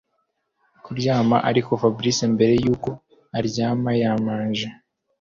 [0.83, 2.89] kuryama ariko Fabric mbere yuko
[3.37, 4.67] aryama yamanje